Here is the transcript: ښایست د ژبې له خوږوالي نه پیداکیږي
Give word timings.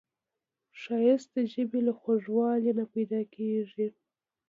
ښایست 0.81 1.29
د 1.35 1.37
ژبې 1.53 1.79
له 1.87 1.93
خوږوالي 1.99 2.71
نه 2.79 2.85
پیداکیږي 2.93 3.87